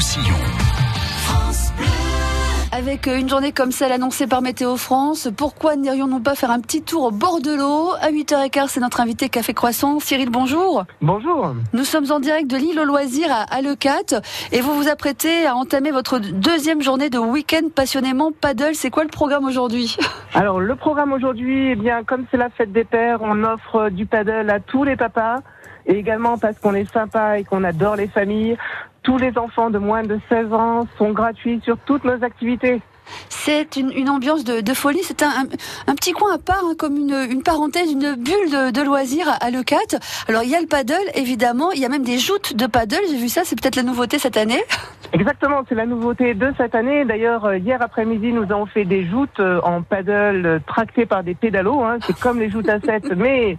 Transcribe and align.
Roussillon. 0.00 0.34
Avec 2.72 3.06
euh, 3.06 3.18
une 3.18 3.28
journée 3.28 3.52
comme 3.52 3.70
celle 3.70 3.92
annoncée 3.92 4.26
par 4.26 4.40
Météo 4.40 4.76
France, 4.76 5.28
pourquoi 5.36 5.76
n'irions-nous 5.76 6.20
pas 6.20 6.34
faire 6.34 6.50
un 6.50 6.60
petit 6.60 6.80
tour 6.80 7.02
au 7.02 7.10
bord 7.10 7.42
de 7.42 7.54
l'eau 7.54 7.90
À 8.00 8.10
8h15, 8.10 8.68
c'est 8.68 8.80
notre 8.80 9.00
invité 9.00 9.28
Café 9.28 9.52
Croissant. 9.52 10.00
Cyril, 10.00 10.30
bonjour. 10.30 10.86
Bonjour. 11.02 11.54
Nous 11.74 11.84
sommes 11.84 12.10
en 12.12 12.18
direct 12.18 12.50
de 12.50 12.56
l'île 12.56 12.80
aux 12.80 12.86
loisirs 12.86 13.30
à 13.30 13.42
Alecat 13.54 14.22
et 14.52 14.62
vous 14.62 14.72
vous 14.72 14.88
apprêtez 14.88 15.46
à 15.46 15.54
entamer 15.54 15.90
votre 15.90 16.18
deuxième 16.18 16.80
journée 16.80 17.10
de 17.10 17.18
week-end 17.18 17.68
passionnément 17.74 18.32
paddle. 18.32 18.74
C'est 18.74 18.88
quoi 18.88 19.02
le 19.02 19.10
programme 19.10 19.44
aujourd'hui 19.44 19.98
Alors, 20.34 20.60
le 20.60 20.76
programme 20.76 21.12
aujourd'hui, 21.12 21.72
eh 21.72 21.76
bien, 21.76 22.04
comme 22.04 22.24
c'est 22.30 22.38
la 22.38 22.48
fête 22.48 22.72
des 22.72 22.84
pères, 22.84 23.18
on 23.20 23.44
offre 23.44 23.90
du 23.90 24.06
paddle 24.06 24.48
à 24.48 24.60
tous 24.60 24.82
les 24.82 24.96
papas 24.96 25.40
et 25.86 25.98
également 25.98 26.38
parce 26.38 26.58
qu'on 26.58 26.74
est 26.74 26.90
sympa 26.90 27.38
et 27.38 27.44
qu'on 27.44 27.64
adore 27.64 27.96
les 27.96 28.06
familles. 28.06 28.56
Tous 29.02 29.18
les 29.18 29.36
enfants 29.38 29.70
de 29.70 29.78
moins 29.78 30.02
de 30.02 30.18
16 30.28 30.52
ans 30.52 30.86
sont 30.98 31.12
gratuits 31.12 31.60
sur 31.64 31.78
toutes 31.86 32.04
nos 32.04 32.22
activités. 32.22 32.80
C'est 33.28 33.76
une, 33.76 33.90
une, 33.92 34.08
ambiance 34.08 34.44
de, 34.44 34.60
de 34.60 34.74
folie. 34.74 35.00
C'est 35.02 35.22
un, 35.22 35.30
un, 35.86 35.94
petit 35.94 36.12
coin 36.12 36.34
à 36.34 36.38
part, 36.38 36.62
hein, 36.64 36.74
comme 36.78 36.96
une, 36.96 37.26
une, 37.30 37.42
parenthèse, 37.42 37.90
une 37.90 38.14
bulle 38.14 38.50
de, 38.50 38.70
de 38.70 38.82
loisirs 38.82 39.26
à 39.40 39.50
Leucat. 39.50 39.98
Alors 40.28 40.42
il 40.42 40.50
y 40.50 40.54
a 40.54 40.60
le 40.60 40.66
paddle, 40.66 40.94
évidemment. 41.14 41.72
Il 41.72 41.80
y 41.80 41.84
a 41.84 41.88
même 41.88 42.04
des 42.04 42.18
joutes 42.18 42.54
de 42.54 42.66
paddle. 42.66 43.00
J'ai 43.08 43.16
vu 43.16 43.28
ça. 43.28 43.42
C'est 43.44 43.60
peut-être 43.60 43.76
la 43.76 43.82
nouveauté 43.82 44.18
cette 44.18 44.36
année. 44.36 44.62
Exactement, 45.12 45.62
c'est 45.68 45.74
la 45.74 45.86
nouveauté 45.86 46.34
de 46.34 46.52
cette 46.56 46.74
année. 46.74 47.04
D'ailleurs, 47.04 47.44
euh, 47.44 47.58
hier 47.58 47.82
après-midi, 47.82 48.32
nous 48.32 48.44
avons 48.44 48.66
fait 48.66 48.84
des 48.84 49.04
joutes 49.06 49.40
euh, 49.40 49.60
en 49.64 49.82
paddle 49.82 50.60
tractées 50.68 51.06
par 51.06 51.24
des 51.24 51.34
pédalos. 51.34 51.82
Hein. 51.82 51.98
C'est 52.06 52.18
comme 52.18 52.38
les 52.38 52.48
joutes 52.48 52.68
à 52.68 52.78
7, 52.80 53.12
mais 53.16 53.58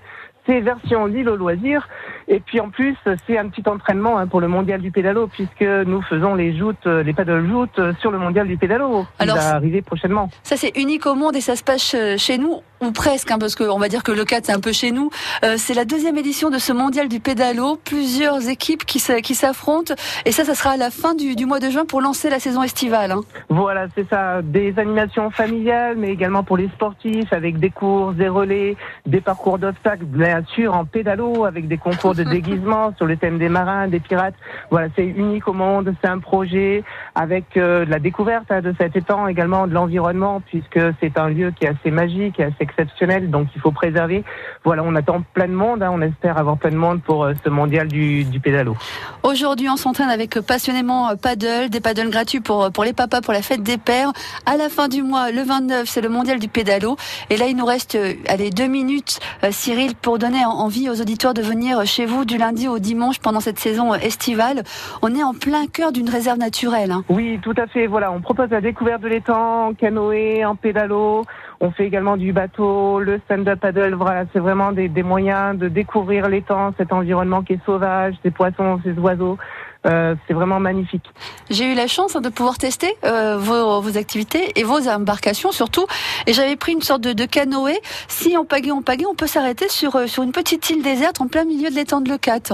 c'est 0.51 0.59
version 0.59 1.05
l'île 1.05 1.29
au 1.29 1.35
loisir. 1.37 1.87
Et 2.27 2.39
puis 2.39 2.59
en 2.59 2.69
plus, 2.69 2.95
c'est 3.25 3.37
un 3.37 3.47
petit 3.47 3.67
entraînement 3.67 4.17
hein, 4.17 4.27
pour 4.27 4.41
le 4.41 4.47
mondial 4.47 4.81
du 4.81 4.91
pédalo, 4.91 5.27
puisque 5.27 5.61
nous 5.61 6.01
faisons 6.01 6.35
les 6.35 6.57
joutes, 6.57 6.85
les 6.85 7.13
paddle 7.13 7.47
joutes 7.47 7.79
sur 7.99 8.11
le 8.11 8.19
mondial 8.19 8.47
du 8.47 8.57
pédalo, 8.57 9.03
qui 9.03 9.23
Alors, 9.23 9.37
va 9.37 9.55
arriver 9.55 9.81
prochainement. 9.81 10.29
Ça, 10.43 10.57
c'est 10.57 10.77
unique 10.77 11.05
au 11.05 11.15
monde 11.15 11.35
et 11.35 11.41
ça 11.41 11.55
se 11.55 11.63
passe 11.63 11.95
chez 12.17 12.37
nous, 12.37 12.61
ou 12.81 12.91
presque, 12.91 13.31
hein, 13.31 13.37
parce 13.39 13.55
qu'on 13.55 13.77
va 13.77 13.87
dire 13.87 14.03
que 14.03 14.11
le 14.11 14.25
4, 14.25 14.45
c'est 14.45 14.51
un 14.51 14.59
peu 14.59 14.71
chez 14.71 14.91
nous. 14.91 15.09
Euh, 15.43 15.55
c'est 15.57 15.73
la 15.73 15.85
deuxième 15.85 16.17
édition 16.17 16.49
de 16.49 16.57
ce 16.57 16.73
mondial 16.73 17.07
du 17.07 17.19
pédalo, 17.19 17.79
plusieurs 17.83 18.49
équipes 18.49 18.85
qui 18.85 18.99
s'affrontent, 18.99 19.93
et 20.25 20.31
ça, 20.31 20.43
ça 20.43 20.55
sera 20.55 20.71
à 20.71 20.77
la 20.77 20.89
fin 20.89 21.13
du, 21.13 21.35
du, 21.35 21.45
mois 21.45 21.59
de 21.59 21.69
juin 21.69 21.85
pour 21.85 22.01
lancer 22.01 22.29
la 22.29 22.39
saison 22.39 22.63
estivale. 22.63 23.11
Hein. 23.11 23.21
Voilà, 23.49 23.87
c'est 23.95 24.07
ça. 24.09 24.41
Des 24.41 24.73
animations 24.77 25.29
familiales, 25.29 25.95
mais 25.97 26.09
également 26.09 26.43
pour 26.43 26.57
les 26.57 26.67
sportifs, 26.69 27.31
avec 27.31 27.59
des 27.59 27.69
courses, 27.69 28.15
des 28.15 28.27
relais, 28.27 28.75
des 29.05 29.21
parcours 29.21 29.59
d'obstacles, 29.59 30.05
bien 30.05 30.43
sûr 30.53 30.73
en 30.73 30.85
pédalo, 30.85 31.45
avec 31.45 31.67
des 31.67 31.77
concours 31.77 32.15
de 32.15 32.23
déguisement 32.31 32.93
sur 32.97 33.05
le 33.05 33.17
thème 33.17 33.37
des 33.37 33.49
marins, 33.49 33.87
des 33.87 33.99
pirates. 33.99 34.35
Voilà, 34.71 34.87
c'est 34.95 35.05
unique 35.05 35.47
au 35.47 35.53
monde. 35.53 35.93
C'est 36.01 36.09
un 36.09 36.19
projet 36.19 36.83
avec 37.15 37.57
euh, 37.57 37.85
la 37.85 37.99
découverte 37.99 38.45
hein, 38.49 38.61
de 38.61 38.73
cet 38.79 38.95
étang, 38.95 39.27
également 39.27 39.67
de 39.67 39.73
l'environnement, 39.73 40.41
puisque 40.47 40.79
c'est 40.99 41.17
un 41.17 41.29
lieu 41.29 41.51
qui 41.51 41.65
est 41.65 41.69
assez 41.69 41.91
magique, 41.91 42.39
et 42.39 42.43
assez 42.43 42.63
exceptionnel, 42.71 43.29
donc 43.29 43.47
il 43.55 43.61
faut 43.61 43.71
préserver. 43.71 44.23
Voilà, 44.63 44.83
on 44.83 44.95
attend 44.95 45.21
plein 45.33 45.47
de 45.47 45.53
monde. 45.53 45.83
Hein, 45.83 45.91
on 45.93 46.01
espère 46.01 46.37
avoir 46.37 46.57
plein 46.57 46.71
de 46.71 46.75
monde 46.75 47.01
pour 47.01 47.23
euh, 47.23 47.33
ce 47.43 47.49
mondial 47.49 47.87
du, 47.87 48.23
du 48.23 48.39
pédalo. 48.39 48.75
Aujourd'hui, 49.23 49.69
on 49.69 49.77
s'entraîne 49.77 50.09
avec 50.09 50.39
passionnément 50.41 51.15
paddle, 51.15 51.69
des 51.69 51.79
paddles 51.79 52.09
gratuits 52.09 52.39
pour 52.39 52.71
pour 52.71 52.83
les 52.83 52.93
papas 52.93 53.21
pour 53.21 53.33
la 53.33 53.41
fête 53.41 53.63
des 53.63 53.77
pères. 53.77 54.11
À 54.45 54.57
la 54.57 54.69
fin 54.69 54.87
du 54.87 55.03
mois, 55.03 55.31
le 55.31 55.41
29, 55.43 55.87
c'est 55.87 56.01
le 56.01 56.09
mondial 56.09 56.39
du 56.39 56.47
pédalo. 56.47 56.95
Et 57.29 57.37
là, 57.37 57.47
il 57.47 57.55
nous 57.55 57.65
reste, 57.65 57.95
euh, 57.95 58.13
allez, 58.27 58.49
deux 58.49 58.67
minutes, 58.67 59.19
euh, 59.43 59.49
Cyril, 59.51 59.95
pour 59.95 60.19
donner 60.19 60.43
envie 60.45 60.89
aux 60.89 61.01
auditeurs 61.01 61.33
de 61.33 61.41
venir 61.41 61.85
chez 61.85 62.05
vous 62.05 62.25
du 62.25 62.37
lundi 62.37 62.67
au 62.67 62.79
dimanche 62.79 63.19
pendant 63.19 63.39
cette 63.39 63.59
saison 63.59 63.93
estivale. 63.93 64.63
On 65.01 65.13
est 65.15 65.23
en 65.23 65.33
plein 65.33 65.67
cœur 65.67 65.91
d'une 65.91 66.09
réserve 66.09 66.37
naturelle. 66.39 66.91
Hein. 66.91 67.03
Oui, 67.09 67.39
tout 67.41 67.53
à 67.57 67.67
fait. 67.67 67.87
Voilà, 67.87 68.11
on 68.11 68.21
propose 68.21 68.49
la 68.49 68.61
découverte 68.61 69.01
de 69.01 69.07
l'étang 69.07 69.67
en 69.67 69.73
canoë, 69.73 70.45
en 70.45 70.55
pédalo. 70.55 71.23
On 71.63 71.69
fait 71.69 71.85
également 71.85 72.17
du 72.17 72.33
bateau, 72.33 72.99
le 72.99 73.21
stand-up 73.25 73.59
paddle. 73.59 73.93
Voilà, 73.93 74.25
c'est 74.33 74.39
vraiment 74.39 74.71
des, 74.71 74.89
moyens 75.03 75.55
de 75.57 75.67
découvrir 75.67 76.27
l'étang, 76.27 76.73
cet 76.75 76.91
environnement 76.91 77.43
qui 77.43 77.53
est 77.53 77.65
sauvage, 77.67 78.15
ces 78.23 78.31
poissons, 78.31 78.81
ces 78.83 78.93
oiseaux. 78.93 79.37
Euh, 79.85 80.15
c'est 80.27 80.33
vraiment 80.33 80.59
magnifique. 80.59 81.05
J'ai 81.51 81.71
eu 81.71 81.75
la 81.75 81.85
chance 81.85 82.15
hein, 82.15 82.21
de 82.21 82.29
pouvoir 82.29 82.57
tester 82.57 82.95
euh, 83.03 83.37
vos, 83.37 83.97
activités 83.97 84.59
et 84.59 84.63
vos 84.63 84.87
embarcations 84.87 85.51
surtout. 85.51 85.85
Et 86.25 86.33
j'avais 86.33 86.55
pris 86.55 86.71
une 86.71 86.81
sorte 86.81 87.01
de, 87.01 87.25
canoë. 87.25 87.79
Si 88.07 88.35
on 88.37 88.43
pagaie, 88.45 88.71
on 88.71 88.81
pagaie, 88.81 89.05
on 89.05 89.15
peut 89.15 89.27
s'arrêter 89.27 89.69
sur, 89.69 90.09
sur 90.09 90.23
une 90.23 90.31
petite 90.31 90.67
île 90.71 90.81
déserte 90.81 91.21
en 91.21 91.27
plein 91.27 91.45
milieu 91.45 91.69
de 91.69 91.75
l'étang 91.75 92.01
de 92.01 92.09
Leucate. 92.09 92.53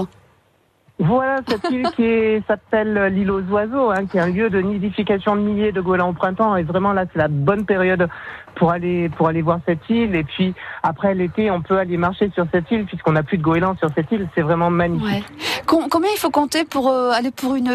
Voilà 1.00 1.40
cette 1.46 1.70
île 1.70 1.88
qui 1.94 2.42
s'appelle 2.48 3.12
l'île 3.14 3.30
aux 3.30 3.42
oiseaux, 3.42 3.90
hein, 3.90 4.06
qui 4.06 4.16
est 4.16 4.20
un 4.20 4.30
lieu 4.30 4.50
de 4.50 4.60
nidification 4.60 5.36
de 5.36 5.42
milliers 5.42 5.70
de 5.70 5.80
goélands 5.80 6.10
au 6.10 6.12
printemps. 6.12 6.56
Et 6.56 6.64
vraiment 6.64 6.92
là, 6.92 7.04
c'est 7.12 7.18
la 7.18 7.28
bonne 7.28 7.64
période 7.64 8.08
pour 8.56 8.72
aller 8.72 9.08
pour 9.10 9.28
aller 9.28 9.42
voir 9.42 9.60
cette 9.64 9.88
île. 9.88 10.16
Et 10.16 10.24
puis 10.24 10.54
après 10.82 11.14
l'été, 11.14 11.52
on 11.52 11.62
peut 11.62 11.78
aller 11.78 11.96
marcher 11.96 12.30
sur 12.34 12.46
cette 12.52 12.68
île 12.72 12.84
puisqu'on 12.84 13.12
n'a 13.12 13.22
plus 13.22 13.38
de 13.38 13.42
goélands 13.42 13.76
sur 13.76 13.88
cette 13.94 14.10
île. 14.10 14.28
C'est 14.34 14.42
vraiment 14.42 14.70
magnifique. 14.70 15.24
Ouais. 15.28 15.84
Combien 15.90 16.10
il 16.12 16.18
faut 16.18 16.30
compter 16.30 16.64
pour 16.64 16.88
euh, 16.88 17.12
aller 17.12 17.30
pour 17.30 17.54
une, 17.54 17.70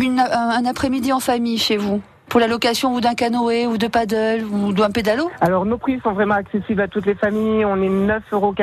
une 0.00 0.20
un 0.20 0.64
après-midi 0.66 1.12
en 1.12 1.20
famille 1.20 1.58
chez 1.58 1.76
vous? 1.76 2.00
Pour 2.28 2.40
la 2.40 2.46
location 2.46 2.94
ou 2.94 3.00
d'un 3.00 3.14
canoë 3.14 3.66
ou 3.66 3.78
de 3.78 3.86
paddle 3.86 4.44
ou 4.44 4.72
d'un 4.72 4.90
pédalo 4.90 5.30
Alors 5.40 5.64
nos 5.64 5.78
prix 5.78 6.00
sont 6.02 6.12
vraiment 6.12 6.34
accessibles 6.34 6.80
à 6.80 6.88
toutes 6.88 7.06
les 7.06 7.14
familles. 7.14 7.64
On 7.64 7.76
est 7.82 7.88
9,90 7.88 8.22
euros 8.32 8.54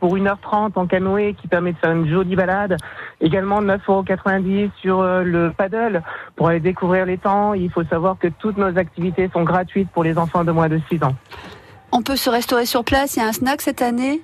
pour 0.00 0.16
1h30 0.16 0.72
en 0.74 0.86
canoë 0.86 1.34
qui 1.34 1.48
permet 1.48 1.72
de 1.72 1.78
faire 1.78 1.92
une 1.92 2.08
jolie 2.08 2.36
balade. 2.36 2.76
Également 3.20 3.62
9,90 3.62 3.88
euros 3.88 4.70
sur 4.80 5.02
le 5.02 5.52
paddle 5.56 6.02
pour 6.36 6.48
aller 6.48 6.60
découvrir 6.60 7.06
les 7.06 7.18
temps. 7.18 7.54
Il 7.54 7.70
faut 7.70 7.84
savoir 7.84 8.16
que 8.18 8.28
toutes 8.28 8.56
nos 8.56 8.76
activités 8.78 9.28
sont 9.32 9.42
gratuites 9.42 9.90
pour 9.90 10.04
les 10.04 10.16
enfants 10.18 10.44
de 10.44 10.52
moins 10.52 10.68
de 10.68 10.80
6 10.90 11.02
ans. 11.04 11.14
On 11.92 12.02
peut 12.02 12.16
se 12.16 12.30
restaurer 12.30 12.66
sur 12.66 12.84
place. 12.84 13.16
Il 13.16 13.20
y 13.20 13.22
a 13.22 13.26
un 13.26 13.32
snack 13.32 13.60
cette 13.60 13.82
année? 13.82 14.20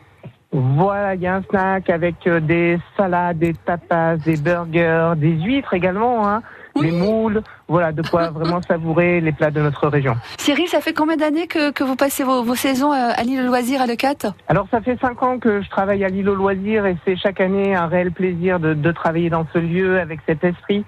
Voilà, 0.52 1.16
il 1.16 1.20
y 1.20 1.26
a 1.26 1.34
un 1.34 1.42
snack 1.42 1.90
avec 1.90 2.28
des 2.28 2.78
salades, 2.96 3.38
des 3.38 3.54
tapas, 3.54 4.16
des 4.16 4.36
burgers, 4.36 5.14
des 5.16 5.32
huîtres 5.32 5.74
également. 5.74 6.28
Hein 6.28 6.42
oui. 6.76 6.90
les 6.90 6.92
moules, 6.92 7.42
voilà, 7.68 7.92
de 7.92 8.02
quoi 8.02 8.30
vraiment 8.34 8.60
savourer 8.62 9.20
les 9.20 9.32
plats 9.32 9.50
de 9.50 9.60
notre 9.60 9.88
région. 9.88 10.16
Cyril, 10.38 10.68
ça 10.68 10.80
fait 10.80 10.92
combien 10.92 11.16
d'années 11.16 11.46
que, 11.46 11.70
que, 11.70 11.84
vous 11.84 11.96
passez 11.96 12.24
vos, 12.24 12.42
vos 12.42 12.54
saisons 12.54 12.92
à 12.92 13.22
l'île 13.22 13.40
aux 13.40 13.46
loisirs 13.46 13.80
à 13.80 13.86
Leucate 13.86 14.26
Alors 14.48 14.66
ça 14.70 14.80
fait 14.80 14.98
cinq 15.00 15.22
ans 15.22 15.38
que 15.38 15.62
je 15.62 15.68
travaille 15.70 16.04
à 16.04 16.08
l'île 16.08 16.28
aux 16.28 16.34
loisirs 16.34 16.86
et 16.86 16.96
c'est 17.04 17.16
chaque 17.16 17.40
année 17.40 17.74
un 17.74 17.86
réel 17.86 18.12
plaisir 18.12 18.60
de, 18.60 18.74
de 18.74 18.92
travailler 18.92 19.30
dans 19.30 19.46
ce 19.52 19.58
lieu 19.58 20.00
avec 20.00 20.20
cet 20.26 20.44
esprit. 20.44 20.84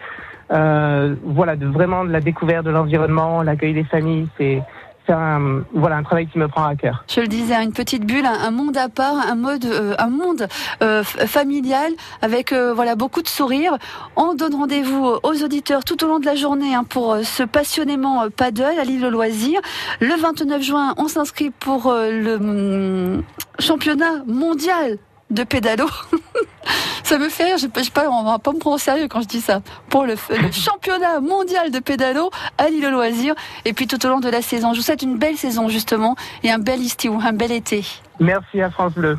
Euh, 0.52 1.16
voilà, 1.24 1.56
de 1.56 1.66
vraiment 1.66 2.04
de 2.04 2.12
la 2.12 2.20
découverte 2.20 2.64
de 2.64 2.70
l'environnement, 2.70 3.42
l'accueil 3.42 3.74
des 3.74 3.84
familles, 3.84 4.28
c'est 4.38 4.62
c'est 5.06 5.12
un, 5.12 5.62
voilà, 5.72 5.96
un 5.96 6.02
travail 6.02 6.26
qui 6.26 6.38
me 6.38 6.48
prend 6.48 6.64
à 6.64 6.74
cœur. 6.74 7.04
Je 7.08 7.20
le 7.20 7.28
disais, 7.28 7.54
une 7.62 7.72
petite 7.72 8.04
bulle, 8.04 8.26
un, 8.26 8.50
monde 8.50 8.76
à 8.76 8.88
part, 8.88 9.16
un, 9.16 9.34
mode, 9.34 9.64
euh, 9.64 9.94
un 9.98 10.08
monde 10.08 10.48
euh, 10.82 11.02
familial 11.04 11.92
avec 12.22 12.52
euh, 12.52 12.74
voilà 12.74 12.96
beaucoup 12.96 13.22
de 13.22 13.28
sourires. 13.28 13.78
On 14.16 14.34
donne 14.34 14.54
rendez-vous 14.54 15.16
aux 15.22 15.44
auditeurs 15.44 15.84
tout 15.84 16.02
au 16.04 16.08
long 16.08 16.18
de 16.18 16.26
la 16.26 16.34
journée 16.34 16.74
hein, 16.74 16.84
pour 16.84 17.18
ce 17.22 17.42
passionnément 17.42 18.28
paddle 18.30 18.78
à 18.80 18.84
l'île 18.84 19.04
au 19.04 19.10
loisir. 19.10 19.60
Le 20.00 20.20
29 20.20 20.62
juin, 20.62 20.94
on 20.98 21.08
s'inscrit 21.08 21.50
pour 21.50 21.92
le 21.92 22.34
hum, 22.34 23.22
championnat 23.58 24.22
mondial 24.26 24.98
de 25.30 25.44
pédalo. 25.44 25.86
ça 27.04 27.18
me 27.18 27.28
fait 27.28 27.44
rire, 27.44 27.58
je, 27.58 27.66
je 27.82 27.90
pas, 27.90 28.08
on 28.08 28.24
va 28.24 28.38
pas 28.38 28.52
me 28.52 28.58
prendre 28.58 28.76
au 28.76 28.78
sérieux 28.78 29.08
quand 29.08 29.20
je 29.22 29.28
dis 29.28 29.40
ça. 29.40 29.60
Pour 29.88 30.04
le, 30.04 30.14
le 30.30 30.52
championnat 30.52 31.20
mondial 31.20 31.70
de 31.70 31.78
pédalo 31.78 32.30
à 32.58 32.68
l'île 32.68 32.88
loisir 32.88 33.34
et 33.64 33.72
puis 33.72 33.86
tout 33.86 34.04
au 34.04 34.08
long 34.08 34.20
de 34.20 34.28
la 34.28 34.42
saison. 34.42 34.72
Je 34.72 34.78
vous 34.78 34.84
souhaite 34.84 35.02
une 35.02 35.18
belle 35.18 35.36
saison 35.36 35.68
justement 35.68 36.16
et 36.42 36.50
un 36.50 36.58
bel 36.58 36.80
estiu, 36.80 37.12
un 37.22 37.32
bel 37.32 37.52
été. 37.52 37.84
Merci 38.18 38.60
à 38.60 38.70
France 38.70 38.94
Bleu. 38.94 39.16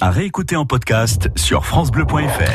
À 0.00 0.10
réécouter 0.10 0.56
en 0.56 0.66
podcast 0.66 1.28
sur 1.36 1.64
francebleu.fr. 1.64 2.52